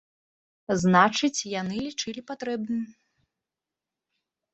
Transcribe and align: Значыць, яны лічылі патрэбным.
Значыць, 0.83 1.47
яны 1.61 1.75
лічылі 1.87 2.21
патрэбным. 2.31 2.81